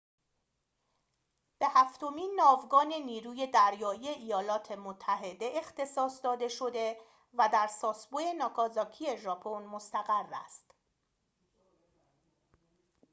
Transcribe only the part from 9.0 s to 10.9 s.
ژاپن مستقر است